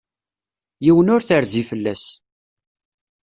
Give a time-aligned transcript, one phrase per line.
[0.85, 2.03] Yiwen ur terzi fell-as.